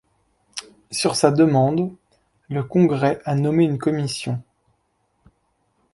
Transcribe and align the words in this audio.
Sur 0.89 1.15
sa 1.15 1.29
demande, 1.29 1.93
le 2.49 2.63
Congrès 2.63 3.21
a 3.23 3.35
nommé 3.35 3.65
une 3.65 3.77
commission. 3.77 4.41